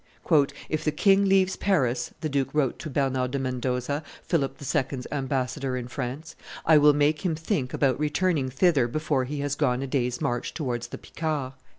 "If 0.67 0.83
the 0.83 0.91
king 0.91 1.25
leaves 1.25 1.55
Paris," 1.55 2.11
the 2.21 2.27
duke 2.27 2.55
wrote 2.55 2.79
to 2.79 2.89
Bernard 2.89 3.29
de 3.29 3.37
Mendoza, 3.37 4.01
Philip 4.23 4.55
II.'s 4.59 5.05
ambassador 5.11 5.77
in 5.77 5.87
France, 5.87 6.35
"I 6.65 6.79
will 6.79 6.93
make 6.93 7.23
him 7.23 7.35
think 7.35 7.71
about 7.71 7.99
returning 7.99 8.49
thither 8.49 8.87
before 8.87 9.25
he 9.25 9.41
has 9.41 9.53
gone 9.53 9.83
a 9.83 9.87
day's 9.87 10.19
march 10.19 10.55
towards 10.55 10.87
the 10.87 10.97
Picards." 10.97 11.53